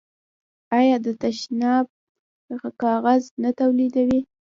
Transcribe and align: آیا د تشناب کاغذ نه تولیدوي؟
آیا 0.77 0.97
د 1.05 1.07
تشناب 1.21 1.85
کاغذ 2.81 3.23
نه 3.43 3.49
تولیدوي؟ 3.59 4.19